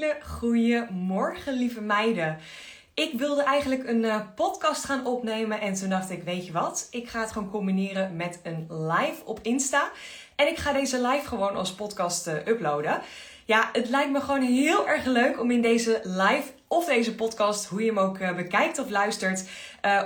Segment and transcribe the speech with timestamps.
[0.00, 2.38] hele goede morgen, lieve meiden.
[2.94, 6.88] Ik wilde eigenlijk een uh, podcast gaan opnemen en toen dacht ik, weet je wat?
[6.90, 9.90] Ik ga het gewoon combineren met een live op Insta.
[10.36, 13.00] En ik ga deze live gewoon als podcast uh, uploaden.
[13.44, 17.66] Ja, het lijkt me gewoon heel erg leuk om in deze live of deze podcast,
[17.66, 19.48] hoe je hem ook uh, bekijkt of luistert,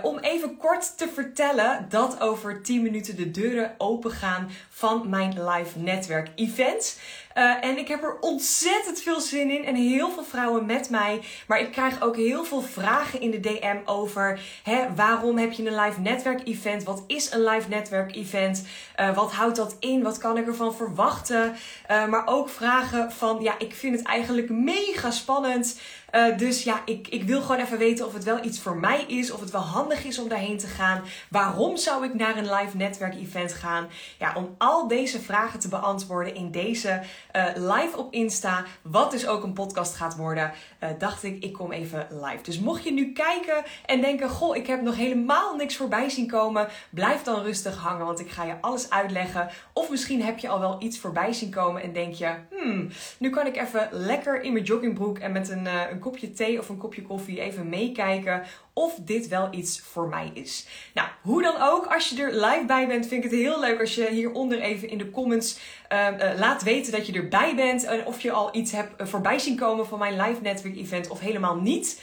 [0.02, 5.44] om even kort te vertellen dat over 10 minuten de deuren open gaan van mijn
[5.44, 6.98] live netwerk event.
[7.34, 11.20] Uh, en ik heb er ontzettend veel zin in en heel veel vrouwen met mij.
[11.46, 15.66] Maar ik krijg ook heel veel vragen in de DM over hè, waarom heb je
[15.66, 16.84] een live netwerk event?
[16.84, 18.66] Wat is een live netwerk event?
[19.00, 20.02] Uh, wat houdt dat in?
[20.02, 21.56] Wat kan ik ervan verwachten?
[21.90, 25.80] Uh, maar ook vragen van ja, ik vind het eigenlijk mega spannend.
[26.14, 29.04] Uh, dus ja, ik, ik wil gewoon even weten of het wel iets voor mij
[29.06, 29.30] is.
[29.30, 31.02] Of het wel handig is om daarheen te gaan.
[31.30, 33.88] Waarom zou ik naar een live netwerk event gaan?
[34.18, 37.00] Ja, om al deze vragen te beantwoorden in deze
[37.32, 38.64] uh, live op Insta.
[38.82, 40.52] Wat dus ook een podcast gaat worden.
[40.82, 42.42] Uh, dacht ik, ik kom even live.
[42.42, 46.26] Dus mocht je nu kijken en denken: Goh, ik heb nog helemaal niks voorbij zien
[46.26, 46.68] komen.
[46.90, 49.48] Blijf dan rustig hangen, want ik ga je alles uitleggen.
[49.72, 53.30] Of misschien heb je al wel iets voorbij zien komen en denk je: Hmm, nu
[53.30, 56.78] kan ik even lekker in mijn joggingbroek en met een, een kopje thee of een
[56.78, 58.42] kopje koffie even meekijken
[58.74, 60.66] of dit wel iets voor mij is.
[60.94, 63.80] Nou, hoe dan ook, als je er live bij bent, vind ik het heel leuk
[63.80, 65.58] als je hieronder even in de comments
[65.92, 67.84] uh, uh, laat weten dat je erbij bent.
[67.84, 71.08] En of je al iets hebt uh, voorbij zien komen van mijn live network event
[71.08, 72.00] of helemaal niet.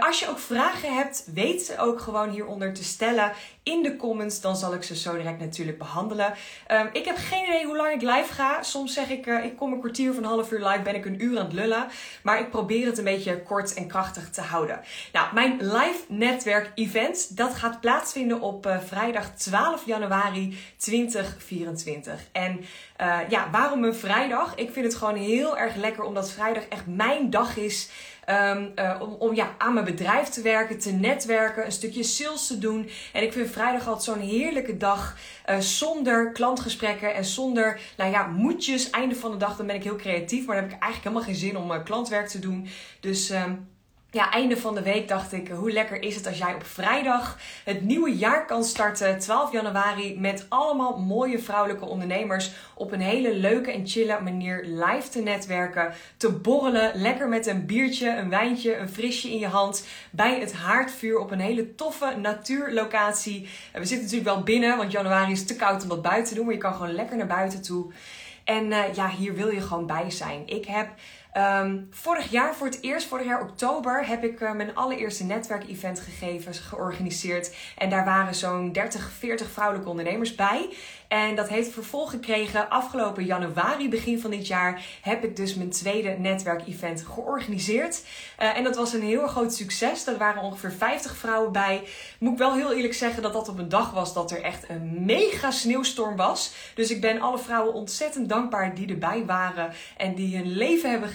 [0.00, 4.40] als je ook vragen hebt, weet ze ook gewoon hieronder te stellen in de comments.
[4.40, 6.34] Dan zal ik ze zo direct natuurlijk behandelen.
[6.72, 8.62] Um, ik heb geen idee hoe lang ik live ga.
[8.62, 11.22] Soms zeg ik, ik kom een kwartier of een half uur live, ben ik een
[11.22, 11.86] uur aan het lullen.
[12.22, 14.80] Maar ik probeer het een beetje kort en krachtig te houden.
[15.12, 17.36] Nou, mijn live netwerk event.
[17.36, 22.20] Dat gaat plaatsvinden op uh, vrijdag 12 januari 2024.
[22.32, 22.60] En
[23.00, 24.54] uh, ja, waarom een vrijdag?
[24.54, 27.90] Ik vind het gewoon heel erg lekker omdat vrijdag echt mijn dag is.
[28.28, 32.46] Um, uh, om, om ja, aan mijn bedrijf te werken, te netwerken, een stukje sales
[32.46, 32.88] te doen.
[33.12, 35.16] En ik vind vrijdag altijd zo'n heerlijke dag.
[35.58, 38.90] Zonder klantgesprekken en zonder, nou ja, moedjes.
[38.90, 40.46] Einde van de dag, dan ben ik heel creatief.
[40.46, 42.68] Maar dan heb ik eigenlijk helemaal geen zin om klantwerk te doen.
[43.00, 43.68] Dus um,
[44.12, 47.38] ja, einde van de week dacht ik, hoe lekker is het als jij op vrijdag
[47.64, 53.34] het nieuwe jaar kan starten, 12 januari, met allemaal mooie vrouwelijke ondernemers op een hele
[53.34, 58.76] leuke en chille manier live te netwerken, te borrelen, lekker met een biertje, een wijntje,
[58.76, 63.48] een frisje in je hand, bij het haardvuur op een hele toffe natuurlocatie.
[63.72, 66.44] We zitten natuurlijk wel binnen, want januari is te koud om dat buiten te doen,
[66.44, 67.92] maar je kan gewoon lekker naar buiten toe.
[68.44, 70.42] En uh, ja, hier wil je gewoon bij zijn.
[70.46, 70.88] Ik heb
[71.36, 76.00] Um, vorig jaar, voor het eerst, vorig jaar oktober, heb ik uh, mijn allereerste netwerkevent
[76.00, 77.54] gegeven, georganiseerd.
[77.78, 80.68] En daar waren zo'n 30, 40 vrouwelijke ondernemers bij.
[81.12, 82.68] En dat heeft vervolg gekregen.
[82.70, 88.04] Afgelopen januari, begin van dit jaar, heb ik dus mijn tweede netwerkevent georganiseerd.
[88.40, 90.06] Uh, en dat was een heel groot succes.
[90.06, 91.82] Er waren ongeveer 50 vrouwen bij.
[92.18, 94.68] Moet ik wel heel eerlijk zeggen dat dat op een dag was dat er echt
[94.68, 96.52] een mega sneeuwstorm was.
[96.74, 99.72] Dus ik ben alle vrouwen ontzettend dankbaar die erbij waren.
[99.96, 101.08] En die hun leven hebben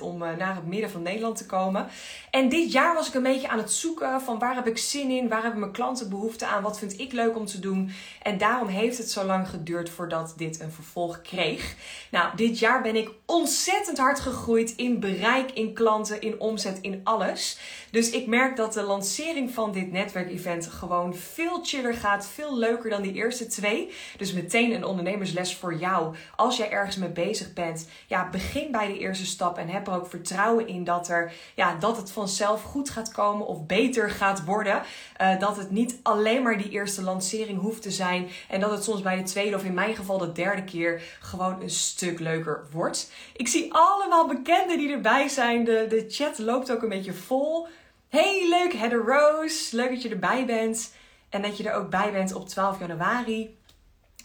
[0.00, 1.86] om uh, naar het midden van Nederland te komen.
[2.30, 5.10] En dit jaar was ik een beetje aan het zoeken van waar heb ik zin
[5.10, 5.28] in?
[5.28, 6.62] Waar hebben mijn klanten behoefte aan?
[6.62, 7.90] Wat vind ik leuk om te doen?
[8.22, 11.74] En daarom heeft het zo lang geduurd voordat dit een vervolg kreeg.
[12.10, 17.00] Nou, dit jaar ben ik ontzettend hard gegroeid in bereik, in klanten, in omzet, in
[17.04, 17.58] alles.
[17.90, 22.90] Dus ik merk dat de lancering van dit netwerkevent gewoon veel chiller gaat, veel leuker
[22.90, 23.92] dan die eerste twee.
[24.16, 26.16] Dus meteen een ondernemersles voor jou.
[26.36, 30.08] Als jij ergens mee bezig bent, ja, begin bij de eerste en heb er ook
[30.08, 34.82] vertrouwen in dat er, ja, dat het vanzelf goed gaat komen of beter gaat worden.
[35.20, 38.84] Uh, dat het niet alleen maar die eerste lancering hoeft te zijn en dat het
[38.84, 42.66] soms bij de tweede of in mijn geval de derde keer gewoon een stuk leuker
[42.70, 43.12] wordt.
[43.36, 45.64] Ik zie allemaal bekenden die erbij zijn.
[45.64, 47.66] De, de chat loopt ook een beetje vol.
[48.08, 49.76] Hey, leuk Heather Rose.
[49.76, 50.92] Leuk dat je erbij bent.
[51.28, 53.57] En dat je er ook bij bent op 12 januari.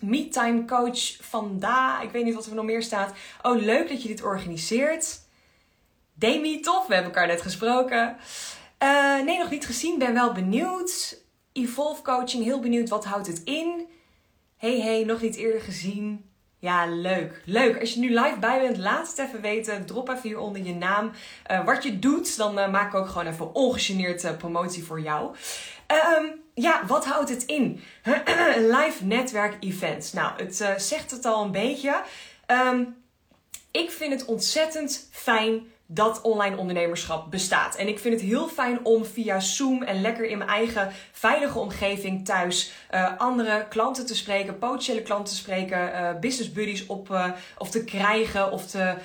[0.03, 2.03] Meetime coach vandaag.
[2.03, 3.13] Ik weet niet wat er nog meer staat.
[3.41, 5.21] Oh, leuk dat je dit organiseert.
[6.13, 6.87] Demi, tof.
[6.87, 8.17] We hebben elkaar net gesproken.
[8.83, 9.99] Uh, nee, nog niet gezien.
[9.99, 11.21] Ben wel benieuwd.
[11.53, 12.89] Evolve coaching, heel benieuwd.
[12.89, 13.87] Wat houdt het in?
[14.57, 16.29] Hey, hey, nog niet eerder gezien.
[16.59, 17.41] Ja, leuk.
[17.45, 17.79] Leuk.
[17.79, 19.85] Als je nu live bij bent, laat het even weten.
[19.85, 21.11] Drop even hieronder je naam.
[21.51, 25.35] Uh, wat je doet, dan uh, maak ik ook gewoon even ongegeneerd promotie voor jou.
[26.17, 27.81] Um, ja, wat houdt het in?
[28.77, 30.13] live netwerk events.
[30.13, 32.01] Nou, het zegt het al een beetje.
[32.47, 33.01] Um,
[33.71, 37.75] ik vind het ontzettend fijn dat online ondernemerschap bestaat.
[37.75, 41.59] En ik vind het heel fijn om via Zoom en lekker in mijn eigen veilige
[41.59, 47.33] omgeving thuis uh, andere klanten te spreken, potentiële klanten te spreken, uh, business buddies op
[47.57, 48.95] of te krijgen of te,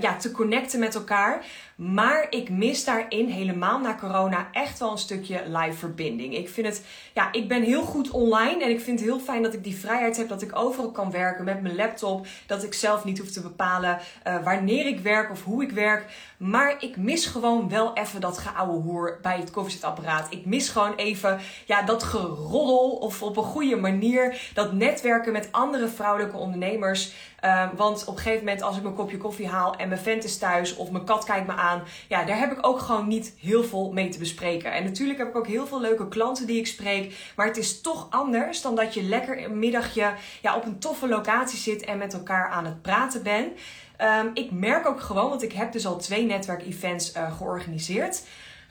[0.00, 1.44] ja, te connecten met elkaar.
[1.76, 6.36] Maar ik mis daarin helemaal na corona echt wel een stukje live verbinding.
[6.36, 6.84] Ik vind het,
[7.14, 9.76] ja, ik ben heel goed online en ik vind het heel fijn dat ik die
[9.76, 12.26] vrijheid heb dat ik overal kan werken met mijn laptop.
[12.46, 13.98] Dat ik zelf niet hoef te bepalen
[14.44, 16.04] wanneer ik werk of hoe ik werk.
[16.36, 20.26] Maar ik mis gewoon wel even dat geouwe hoer bij het koffiezetapparaat.
[20.30, 25.48] Ik mis gewoon even ja, dat geroddel of op een goede manier dat netwerken met
[25.50, 27.12] andere vrouwelijke ondernemers.
[27.44, 30.24] Uh, want op een gegeven moment als ik mijn kopje koffie haal en mijn vent
[30.24, 31.63] is thuis of mijn kat kijkt me aan.
[32.08, 34.72] Ja, daar heb ik ook gewoon niet heel veel mee te bespreken.
[34.72, 37.32] En natuurlijk heb ik ook heel veel leuke klanten die ik spreek.
[37.36, 40.12] Maar het is toch anders dan dat je lekker een middagje
[40.42, 43.52] ja, op een toffe locatie zit en met elkaar aan het praten bent.
[44.00, 48.22] Um, ik merk ook gewoon, want ik heb dus al twee netwerkevents uh, georganiseerd.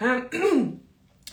[0.01, 0.28] Um,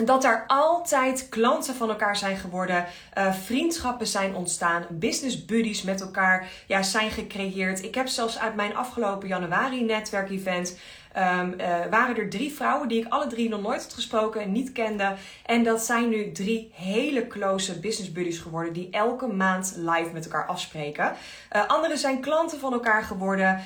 [0.05, 2.87] dat er altijd klanten van elkaar zijn geworden,
[3.19, 7.83] uh, vriendschappen zijn ontstaan, business buddies met elkaar ja, zijn gecreëerd.
[7.83, 10.79] Ik heb zelfs uit mijn afgelopen januari netwerkevent
[11.17, 14.53] um, uh, waren er drie vrouwen die ik alle drie nog nooit had gesproken en
[14.53, 15.15] niet kende.
[15.47, 20.25] En dat zijn nu drie hele close business buddies geworden die elke maand live met
[20.25, 21.12] elkaar afspreken.
[21.57, 23.61] Uh, anderen zijn klanten van elkaar geworden, uh,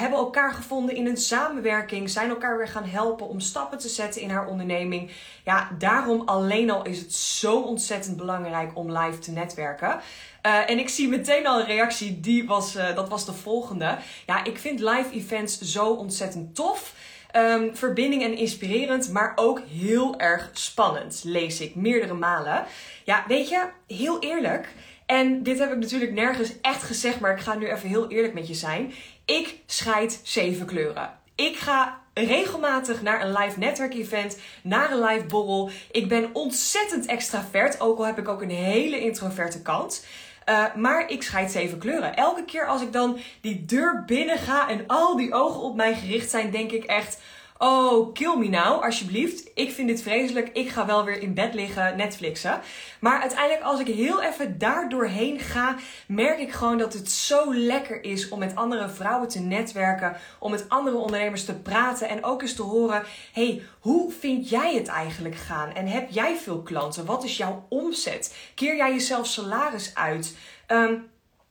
[0.00, 4.20] hebben elkaar gevonden in een samenwerking, zijn elkaar weer gaan helpen om stappen te zetten
[4.20, 5.10] in haar onderneming.
[5.44, 10.00] Ja, daarom alleen al is het zo ontzettend belangrijk om live te netwerken.
[10.46, 13.98] Uh, en ik zie meteen al een reactie, die was, uh, dat was de volgende.
[14.26, 16.94] Ja, ik vind live events zo ontzettend tof.
[17.36, 22.64] Um, verbinding en inspirerend, maar ook heel erg spannend, lees ik meerdere malen.
[23.04, 24.68] Ja, weet je, heel eerlijk.
[25.06, 28.34] En dit heb ik natuurlijk nergens echt gezegd, maar ik ga nu even heel eerlijk
[28.34, 28.92] met je zijn.
[29.24, 31.18] Ik scheid zeven kleuren.
[31.34, 35.70] Ik ga regelmatig naar een live netwerk event, naar een live borrel.
[35.90, 40.04] Ik ben ontzettend extravert, ook al heb ik ook een hele introverte kant.
[40.50, 42.16] Uh, maar ik scheid zeven kleuren.
[42.16, 45.94] Elke keer als ik dan die deur binnen ga en al die ogen op mij
[45.94, 47.20] gericht zijn, denk ik echt.
[47.62, 49.50] Oh, kill me nou, alsjeblieft.
[49.54, 50.50] Ik vind dit vreselijk.
[50.52, 52.60] Ik ga wel weer in bed liggen, Netflixen.
[53.00, 55.76] Maar uiteindelijk, als ik heel even daar doorheen ga,
[56.06, 60.16] merk ik gewoon dat het zo lekker is om met andere vrouwen te netwerken.
[60.38, 62.08] Om met andere ondernemers te praten.
[62.08, 63.02] En ook eens te horen:
[63.32, 65.74] hey, hoe vind jij het eigenlijk gaan?
[65.74, 67.06] En heb jij veel klanten?
[67.06, 68.36] Wat is jouw omzet?
[68.54, 70.36] Keer jij jezelf salaris uit?
[70.68, 71.10] Um,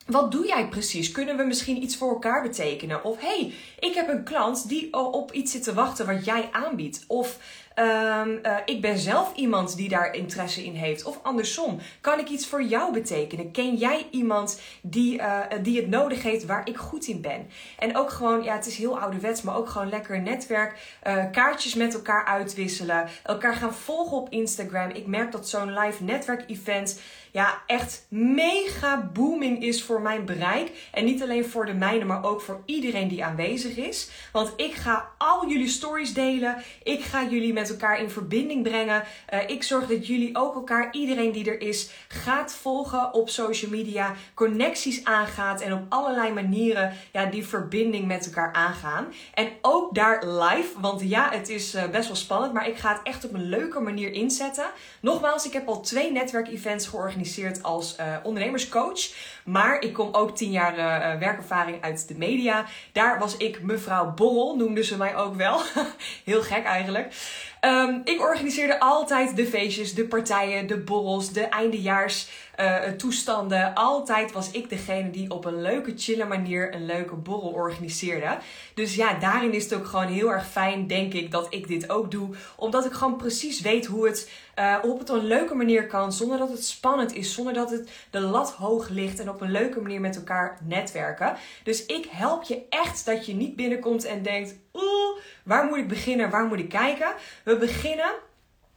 [0.09, 1.11] wat doe jij precies?
[1.11, 3.03] Kunnen we misschien iets voor elkaar betekenen?
[3.03, 7.03] Of hey, ik heb een klant die op iets zit te wachten wat jij aanbiedt.
[7.07, 7.37] Of
[7.79, 11.03] um, uh, ik ben zelf iemand die daar interesse in heeft.
[11.03, 13.51] Of andersom, kan ik iets voor jou betekenen?
[13.51, 17.49] Ken jij iemand die, uh, die het nodig heeft waar ik goed in ben?
[17.77, 20.97] En ook gewoon, ja, het is heel ouderwets, maar ook gewoon lekker netwerk.
[21.07, 23.07] Uh, kaartjes met elkaar uitwisselen.
[23.23, 24.89] Elkaar gaan volgen op Instagram.
[24.89, 26.99] Ik merk dat zo'n live netwerk event
[27.31, 30.71] ja, echt mega booming is voor mijn bereik.
[30.91, 34.09] En niet alleen voor de mijne, maar ook voor iedereen die aanwezig is.
[34.31, 36.63] Want ik ga al jullie stories delen.
[36.83, 39.03] Ik ga jullie met elkaar in verbinding brengen.
[39.33, 43.71] Uh, ik zorg dat jullie ook elkaar, iedereen die er is, gaat volgen op social
[43.71, 44.15] media.
[44.33, 49.07] Connecties aangaat en op allerlei manieren ja, die verbinding met elkaar aangaan.
[49.33, 52.89] En ook daar live, want ja, het is uh, best wel spannend, maar ik ga
[52.89, 54.65] het echt op een leuke manier inzetten.
[55.01, 59.13] Nogmaals, ik heb al twee netwerkevents georganiseerd als uh, ondernemerscoach.
[59.49, 62.65] Maar ik kom ook tien jaar uh, werkervaring uit de media.
[62.91, 65.61] Daar was ik mevrouw Borrel, noemden ze mij ook wel.
[66.25, 67.13] Heel gek eigenlijk.
[67.61, 72.29] Um, ik organiseerde altijd de feestjes, de partijen, de borrels, de eindejaars
[72.59, 73.73] uh, toestanden.
[73.73, 78.37] Altijd was ik degene die op een leuke, chille manier een leuke borrel organiseerde.
[78.73, 81.89] Dus ja, daarin is het ook gewoon heel erg fijn, denk ik, dat ik dit
[81.89, 82.35] ook doe.
[82.55, 86.13] Omdat ik gewoon precies weet hoe het uh, op het een leuke manier kan.
[86.13, 87.33] Zonder dat het spannend is.
[87.33, 89.19] Zonder dat het de lat hoog ligt.
[89.19, 91.35] En op een leuke manier met elkaar netwerken.
[91.63, 95.87] Dus ik help je echt dat je niet binnenkomt en denkt: oeh, waar moet ik
[95.87, 96.29] beginnen?
[96.29, 97.13] Waar moet ik kijken?
[97.43, 98.11] We beginnen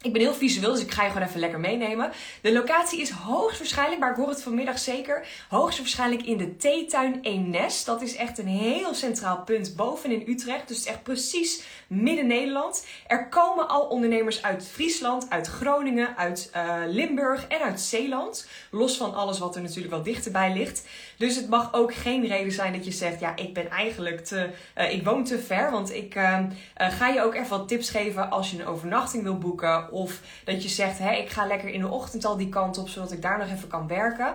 [0.03, 2.13] ik ben heel visueel, dus ik ga je gewoon even lekker meenemen.
[2.43, 7.85] De locatie is hoogstwaarschijnlijk, maar ik hoor het vanmiddag zeker, hoogstwaarschijnlijk in de theetuin Eemnes.
[7.85, 10.69] Dat is echt een heel centraal punt boven in Utrecht.
[10.69, 12.87] Dus het is echt precies midden Nederland.
[13.07, 18.47] Er komen al ondernemers uit Friesland, uit Groningen, uit uh, Limburg en uit Zeeland.
[18.71, 20.87] Los van alles wat er natuurlijk wel dichterbij ligt.
[21.23, 24.51] Dus het mag ook geen reden zijn dat je zegt, ja, ik ben eigenlijk te,
[24.79, 25.71] uh, ik woon te ver.
[25.71, 26.39] Want ik uh,
[26.77, 30.63] ga je ook even wat tips geven als je een overnachting wil boeken of dat
[30.63, 33.23] je zegt, hé, ik ga lekker in de ochtend al die kant op, zodat ik
[33.23, 34.35] daar nog even kan werken.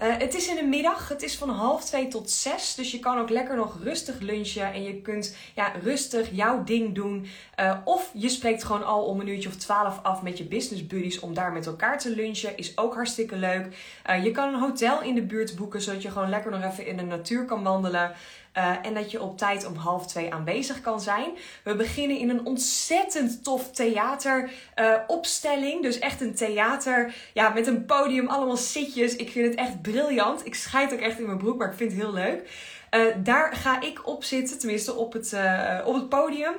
[0.00, 2.74] Uh, het is in de middag, het is van half twee tot zes.
[2.74, 4.72] Dus je kan ook lekker nog rustig lunchen.
[4.72, 7.26] En je kunt ja, rustig jouw ding doen.
[7.60, 10.86] Uh, of je spreekt gewoon al om een uurtje of twaalf af met je business
[10.86, 12.56] buddies om daar met elkaar te lunchen.
[12.56, 13.76] Is ook hartstikke leuk.
[14.10, 16.86] Uh, je kan een hotel in de buurt boeken, zodat je gewoon lekker nog even
[16.86, 18.12] in de natuur kan wandelen.
[18.56, 21.30] Uh, en dat je op tijd om half twee aanwezig kan zijn.
[21.64, 25.82] We beginnen in een ontzettend tof theateropstelling.
[25.82, 29.16] Dus echt een theater ja, met een podium, allemaal zitjes.
[29.16, 30.46] Ik vind het echt briljant.
[30.46, 32.50] Ik scheid ook echt in mijn broek, maar ik vind het heel leuk.
[32.90, 35.36] Uh, daar ga ik op zitten, tenminste op het,
[35.84, 36.54] op het podium.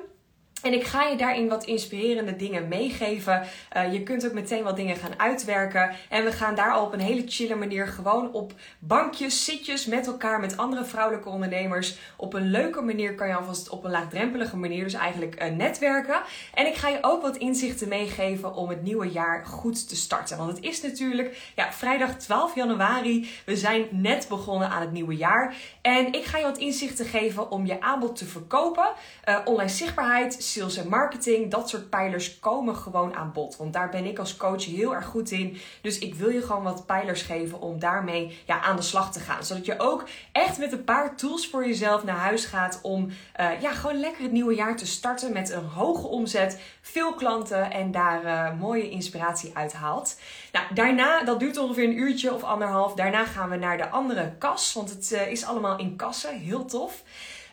[0.66, 3.44] En ik ga je daarin wat inspirerende dingen meegeven.
[3.78, 5.96] Uh, je kunt ook meteen wat dingen gaan uitwerken.
[6.10, 10.08] En we gaan daar al op een hele chille manier gewoon op bankjes, zitjes met
[10.08, 11.98] elkaar, met andere vrouwelijke ondernemers.
[12.18, 16.22] Op een leuke manier kan je alvast op een laagdrempelige manier dus eigenlijk uh, netwerken.
[16.54, 20.38] En ik ga je ook wat inzichten meegeven om het nieuwe jaar goed te starten.
[20.38, 23.30] Want het is natuurlijk ja, vrijdag 12 januari.
[23.46, 25.56] We zijn net begonnen aan het nieuwe jaar.
[25.82, 28.88] En ik ga je wat inzichten geven om je aanbod te verkopen.
[29.30, 33.58] Uh, online zichtbaarheid sales en marketing, dat soort pijlers komen gewoon aan bod.
[33.58, 35.58] Want daar ben ik als coach heel erg goed in.
[35.82, 39.20] Dus ik wil je gewoon wat pijlers geven om daarmee ja, aan de slag te
[39.20, 39.44] gaan.
[39.44, 43.10] Zodat je ook echt met een paar tools voor jezelf naar huis gaat om
[43.40, 47.72] uh, ja, gewoon lekker het nieuwe jaar te starten met een hoge omzet, veel klanten
[47.72, 50.20] en daar uh, mooie inspiratie uit haalt.
[50.52, 52.94] Nou, daarna, dat duurt ongeveer een uurtje of anderhalf.
[52.94, 56.40] Daarna gaan we naar de andere kas, want het uh, is allemaal in kassen.
[56.40, 57.04] Heel tof.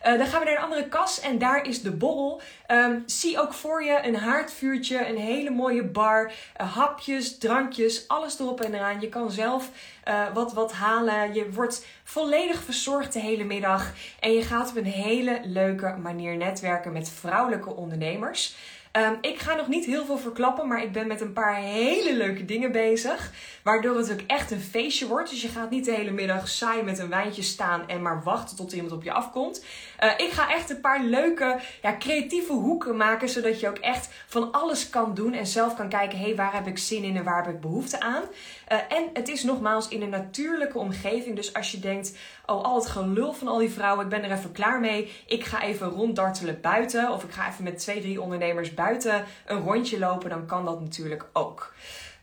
[0.07, 2.41] Uh, dan gaan we naar een andere kas en daar is de borrel.
[2.69, 8.39] Um, zie ook voor je een haardvuurtje, een hele mooie bar, uh, hapjes, drankjes, alles
[8.39, 9.01] erop en eraan.
[9.01, 9.71] Je kan zelf
[10.09, 11.35] uh, wat, wat halen.
[11.35, 13.93] Je wordt volledig verzorgd de hele middag.
[14.21, 18.55] En je gaat op een hele leuke manier netwerken met vrouwelijke ondernemers.
[18.97, 22.15] Um, ik ga nog niet heel veel verklappen, maar ik ben met een paar hele
[22.15, 23.33] leuke dingen bezig.
[23.63, 25.31] Waardoor het ook echt een feestje wordt.
[25.31, 28.57] Dus je gaat niet de hele middag saai met een wijntje staan en maar wachten
[28.57, 29.65] tot iemand op je afkomt.
[30.03, 33.29] Uh, ik ga echt een paar leuke, ja, creatieve hoeken maken.
[33.29, 36.53] Zodat je ook echt van alles kan doen en zelf kan kijken: hé, hey, waar
[36.53, 38.23] heb ik zin in en waar heb ik behoefte aan?
[38.23, 41.37] Uh, en het is nogmaals in een natuurlijke omgeving.
[41.37, 42.17] Dus als je denkt:
[42.47, 45.13] oh, al het gelul van al die vrouwen, ik ben er even klaar mee.
[45.27, 47.11] Ik ga even ronddartelen buiten.
[47.11, 50.31] Of ik ga even met twee, drie ondernemers buiten een rondje lopen.
[50.31, 51.75] Dan kan dat natuurlijk ook.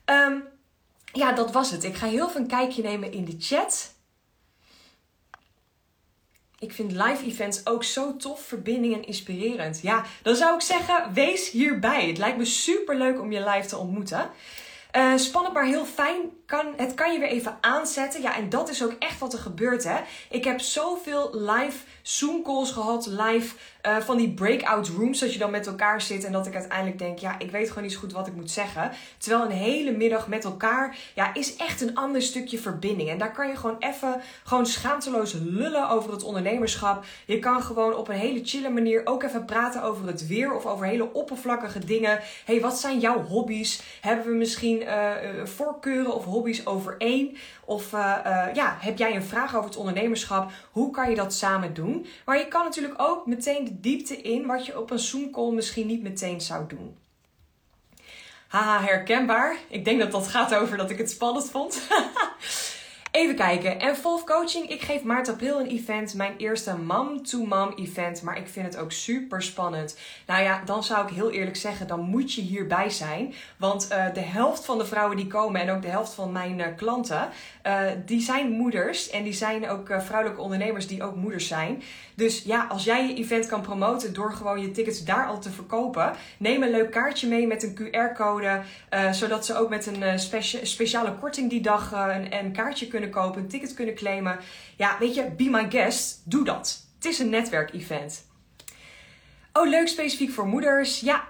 [0.06, 0.44] Um,
[1.14, 1.84] ja, dat was het.
[1.84, 3.98] Ik ga heel veel een kijkje nemen in de chat.
[6.60, 9.82] Ik vind live events ook zo tof, verbinding en inspirerend.
[9.82, 12.08] Ja, dan zou ik zeggen, wees hierbij.
[12.08, 14.30] Het lijkt me super leuk om je live te ontmoeten.
[14.96, 16.18] Uh, spannend, maar heel fijn.
[16.50, 18.22] Kan, het kan je weer even aanzetten.
[18.22, 19.98] Ja, en dat is ook echt wat er gebeurt, hè.
[20.30, 23.56] Ik heb zoveel live Zoom calls gehad, live
[23.88, 25.20] uh, van die breakout rooms.
[25.20, 27.84] Dat je dan met elkaar zit en dat ik uiteindelijk denk, ja, ik weet gewoon
[27.84, 28.92] niet zo goed wat ik moet zeggen.
[29.18, 33.10] Terwijl een hele middag met elkaar, ja, is echt een ander stukje verbinding.
[33.10, 37.06] En daar kan je gewoon even, gewoon schaamteloos lullen over het ondernemerschap.
[37.26, 40.66] Je kan gewoon op een hele chille manier ook even praten over het weer of
[40.66, 42.20] over hele oppervlakkige dingen.
[42.46, 43.82] hey, wat zijn jouw hobby's?
[44.02, 45.12] Hebben we misschien uh,
[45.44, 47.38] voorkeuren of hobby's over één?
[47.66, 48.00] Of uh,
[48.54, 50.52] ja, heb jij een vraag over het ondernemerschap?
[50.72, 52.06] Hoe kan je dat samen doen?
[52.26, 55.52] Maar je kan natuurlijk ook meteen de diepte in wat je op een Zoom call
[55.52, 56.98] misschien niet meteen zou doen.
[58.48, 59.58] Haha, herkenbaar.
[59.68, 61.82] Ik denk dat dat gaat over dat ik het spannend vond.
[63.20, 63.80] Even kijken.
[63.80, 66.14] En Volf Coaching, ik geef maart april een event.
[66.14, 68.22] Mijn eerste mom-to-mom event.
[68.22, 69.98] Maar ik vind het ook super spannend.
[70.28, 73.34] Nou ja, dan zou ik heel eerlijk zeggen, dan moet je hierbij zijn.
[73.58, 76.60] Want uh, de helft van de vrouwen die komen en ook de helft van mijn
[76.60, 77.30] uh, klanten,
[77.68, 79.10] uh, die zijn moeders.
[79.10, 81.84] En die zijn ook vrouwelijke ondernemers die ook moeders zijn.
[82.16, 85.52] Dus ja, als jij je event kan promoten door gewoon je tickets daar al te
[85.52, 88.62] verkopen, neem een leuk kaartje mee met een QR-code,
[89.12, 93.42] zodat ze ook met een specia speciale korting die dag een, een kaartje kunnen kopen,
[93.42, 94.40] een ticket kunnen claimen.
[94.76, 96.88] Ja, weet je, be my guest, doe dat.
[96.96, 98.28] Het is een netwerkevent.
[99.54, 101.00] Oh, leuk specifiek voor moeders.
[101.00, 101.28] Ja,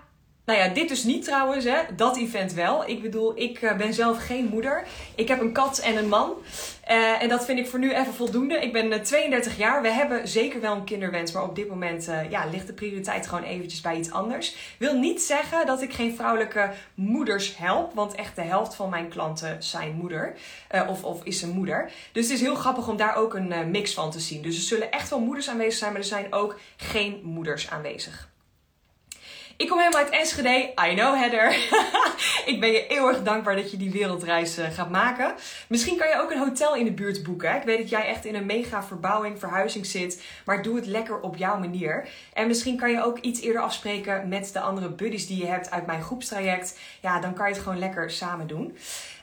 [0.49, 1.77] nou ja, dit dus niet trouwens, hè.
[1.95, 2.87] dat event wel.
[2.87, 4.83] Ik bedoel, ik eh, ben zelf geen moeder.
[5.15, 6.33] Ik heb een kat en een man.
[6.91, 8.55] Uh, en dat vind ik voor nu even voldoende.
[8.55, 9.81] Ik ben 32 eh, jaar.
[9.81, 13.43] We hebben zeker wel een kinderwens, maar op dit moment ja, ligt de prioriteit gewoon
[13.43, 14.55] eventjes bij iets anders.
[14.77, 19.09] Wil niet zeggen dat ik geen vrouwelijke moeders help, want echt de helft van mijn
[19.09, 20.33] klanten zijn moeder
[20.87, 21.91] of, of is een moeder.
[22.11, 24.41] Dus het is heel grappig om daar ook een mix van te zien.
[24.41, 28.29] Dus er zullen echt wel moeders aanwezig zijn, maar er zijn ook geen moeders aanwezig.
[29.59, 30.73] Ik kom helemaal uit Enschede.
[30.89, 31.51] I know, Heather.
[32.53, 35.33] ik ben je eeuwig dankbaar dat je die wereldreis uh, gaat maken.
[35.67, 37.55] Misschien kan je ook een hotel in de buurt boeken.
[37.55, 40.23] Ik weet dat jij echt in een mega verbouwing, verhuizing zit.
[40.45, 42.09] Maar doe het lekker op jouw manier.
[42.33, 45.71] En misschien kan je ook iets eerder afspreken met de andere buddies die je hebt
[45.71, 46.79] uit mijn groepstraject.
[47.01, 48.77] Ja, dan kan je het gewoon lekker samen doen.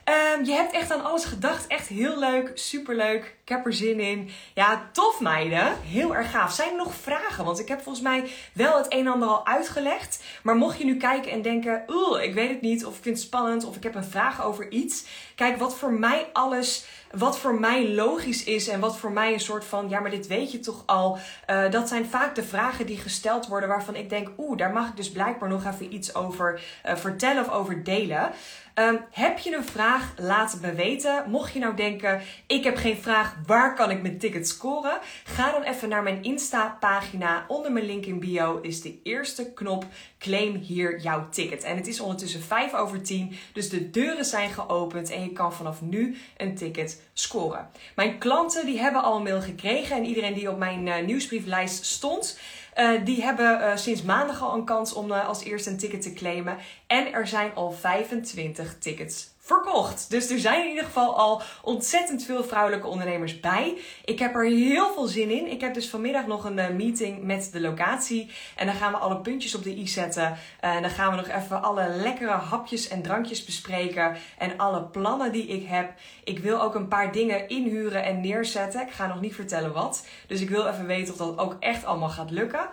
[0.06, 1.66] Ehm, je hebt echt aan alles gedacht.
[1.66, 3.36] Echt heel leuk, superleuk.
[3.42, 4.30] Ik heb er zin in.
[4.54, 5.76] Ja, tof meiden.
[5.82, 6.52] Heel erg gaaf.
[6.52, 7.44] Zijn er nog vragen?
[7.44, 10.22] Want ik heb volgens mij wel het een en ander al uitgelegd.
[10.42, 12.84] Maar mocht je nu kijken en denken, oeh, ik weet het niet.
[12.84, 13.64] Of ik vind het spannend.
[13.64, 15.04] Of ik heb een vraag over iets.
[15.34, 19.40] Kijk, wat voor mij alles wat voor mij logisch is en wat voor mij een
[19.40, 21.18] soort van, ja, maar dit weet je toch al.
[21.50, 24.88] Uh, dat zijn vaak de vragen die gesteld worden waarvan ik denk, oeh, daar mag
[24.88, 28.30] ik dus blijkbaar nog even iets over uh, vertellen of over delen.
[28.78, 30.12] Um, heb je een vraag?
[30.16, 31.24] Laat het me weten.
[31.30, 34.98] Mocht je nou denken, ik heb geen vraag, waar kan ik mijn ticket scoren?
[35.24, 37.44] Ga dan even naar mijn Insta-pagina.
[37.48, 39.84] Onder mijn link in bio is de eerste knop.
[40.26, 41.64] Claim hier jouw ticket.
[41.64, 45.52] En het is ondertussen 5 over 10, dus de deuren zijn geopend en je kan
[45.52, 47.68] vanaf nu een ticket scoren.
[47.94, 51.84] Mijn klanten die hebben al een mail gekregen en iedereen die op mijn uh, nieuwsbrieflijst
[51.84, 52.38] stond,
[52.76, 56.12] uh, die hebben uh, sinds maandag al een kans om als eerste een ticket te
[56.12, 56.56] claimen.
[56.86, 60.10] En er zijn al 25 tickets verkocht.
[60.10, 63.78] Dus er zijn in ieder geval al ontzettend veel vrouwelijke ondernemers bij.
[64.04, 65.50] Ik heb er heel veel zin in.
[65.50, 68.30] Ik heb dus vanmiddag nog een uh, meeting met de locatie.
[68.56, 70.36] En dan gaan we alle puntjes op de i zetten.
[70.60, 74.16] En dan gaan we nog even alle lekkere hapjes en drankjes bespreken.
[74.38, 75.92] En alle plannen die ik heb.
[76.24, 78.80] Ik wil ook een paar dingen inhuren en neerzetten.
[78.80, 80.06] Ik ga nog niet vertellen wat.
[80.26, 82.68] Dus ik wil even weten of dat ook echt allemaal gaat lukken.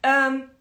[0.00, 0.55] Um,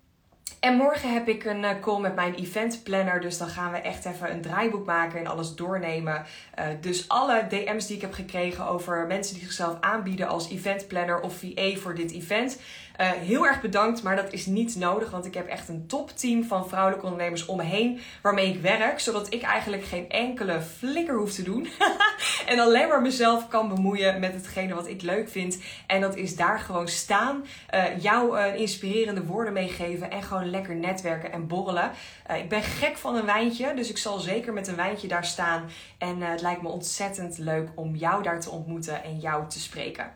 [0.65, 3.21] en morgen heb ik een eh, call met mijn event planner.
[3.21, 6.25] Dus dan gaan we echt even een draaiboek maken en alles doornemen.
[6.59, 10.87] Uh, dus alle DM's die ik heb gekregen over mensen die zichzelf aanbieden als event
[10.87, 12.59] planner of VA voor dit event.
[13.01, 15.11] Uh, heel erg bedankt, maar dat is niet nodig.
[15.11, 18.99] Want ik heb echt een topteam van vrouwelijke ondernemers om me heen waarmee ik werk.
[18.99, 21.67] Zodat ik eigenlijk geen enkele flikker hoef te doen.
[22.51, 25.57] en alleen maar mezelf kan bemoeien met hetgene wat ik leuk vind.
[25.87, 27.45] En dat is daar gewoon staan.
[27.73, 30.11] Uh, jou uh, inspirerende woorden meegeven.
[30.11, 31.91] En gewoon lekker netwerken en borrelen.
[32.37, 33.73] ik ben gek van een wijntje.
[33.73, 35.69] Dus ik zal zeker met een wijntje daar staan.
[35.97, 40.11] En het lijkt me ontzettend leuk om jou daar te ontmoeten en jou te spreken.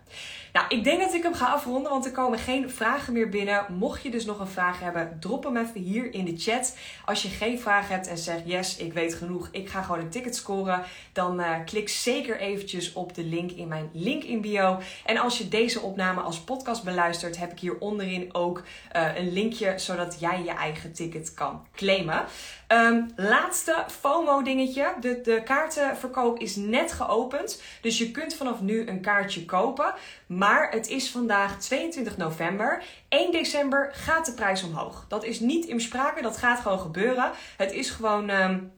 [0.53, 3.65] Nou, ik denk dat ik hem ga afronden, want er komen geen vragen meer binnen.
[3.69, 6.77] Mocht je dus nog een vraag hebben, drop hem even hier in de chat.
[7.05, 10.09] Als je geen vraag hebt en zegt yes, ik weet genoeg, ik ga gewoon een
[10.09, 14.79] ticket scoren, dan uh, klik zeker eventjes op de link in mijn link in bio.
[15.05, 18.63] En als je deze opname als podcast beluistert, heb ik hier onderin ook
[18.95, 22.25] uh, een linkje zodat jij je eigen ticket kan claimen.
[22.67, 24.93] Um, laatste FOMO dingetje.
[24.99, 27.61] De, de kaartenverkoop is net geopend.
[27.81, 29.93] Dus je kunt vanaf nu een kaartje kopen.
[30.29, 32.83] Maar het is vandaag 22 november.
[33.07, 35.05] 1 december gaat de prijs omhoog.
[35.07, 37.31] Dat is niet in sprake, dat gaat gewoon gebeuren.
[37.57, 38.29] Het is gewoon.
[38.29, 38.71] Um,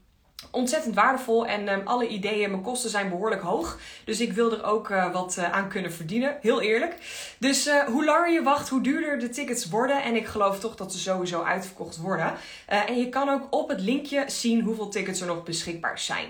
[0.52, 3.80] ontzettend waardevol en um, alle ideeën, mijn kosten zijn behoorlijk hoog.
[4.06, 6.96] Dus ik wil er ook uh, wat uh, aan kunnen verdienen, heel eerlijk.
[7.40, 10.04] Dus uh, hoe langer je wacht, hoe duurder de tickets worden.
[10.04, 12.34] En ik geloof toch dat ze sowieso uitverkocht worden.
[12.66, 16.28] en je kan ook op het linkje zien hoeveel tickets er nog beschikbaar zijn.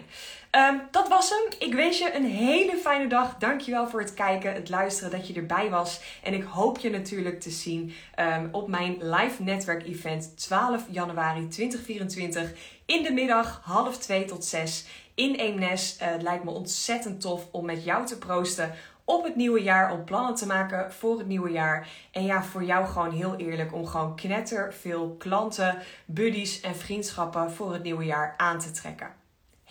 [0.51, 1.69] Um, dat was hem.
[1.69, 3.37] Ik wens je een hele fijne dag.
[3.37, 6.01] Dankjewel voor het kijken, het luisteren, dat je erbij was.
[6.23, 11.47] En ik hoop je natuurlijk te zien um, op mijn live netwerk event 12 januari
[11.47, 12.53] 2024
[12.85, 14.85] in de middag half 2 tot 6
[15.15, 15.97] in Eemnes.
[16.01, 18.73] Uh, het lijkt me ontzettend tof om met jou te proosten
[19.05, 21.87] op het nieuwe jaar, om plannen te maken voor het nieuwe jaar.
[22.11, 27.51] En ja, voor jou gewoon heel eerlijk om gewoon knetter veel klanten, buddies en vriendschappen
[27.51, 29.20] voor het nieuwe jaar aan te trekken.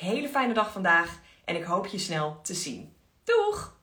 [0.01, 2.97] Hele fijne dag vandaag en ik hoop je snel te zien.
[3.25, 3.80] Doeg!